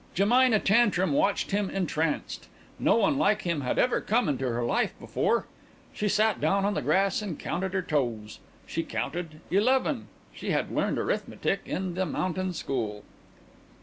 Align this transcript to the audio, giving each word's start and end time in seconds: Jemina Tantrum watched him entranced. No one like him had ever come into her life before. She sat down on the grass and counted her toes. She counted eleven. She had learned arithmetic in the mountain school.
Jemina 0.15 0.57
Tantrum 0.57 1.13
watched 1.13 1.51
him 1.51 1.69
entranced. 1.69 2.47
No 2.79 2.95
one 2.95 3.19
like 3.19 3.43
him 3.43 3.61
had 3.61 3.77
ever 3.77 4.01
come 4.01 4.27
into 4.27 4.45
her 4.47 4.63
life 4.63 4.95
before. 4.99 5.45
She 5.93 6.09
sat 6.09 6.41
down 6.41 6.65
on 6.65 6.73
the 6.73 6.81
grass 6.81 7.21
and 7.21 7.37
counted 7.37 7.73
her 7.75 7.83
toes. 7.83 8.39
She 8.65 8.81
counted 8.81 9.41
eleven. 9.51 10.07
She 10.33 10.49
had 10.49 10.71
learned 10.71 10.97
arithmetic 10.97 11.59
in 11.67 11.93
the 11.93 12.07
mountain 12.07 12.53
school. 12.53 13.03